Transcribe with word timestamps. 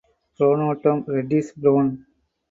Pronotum 0.35 1.03
reddish 1.07 1.51
brown. 1.53 2.07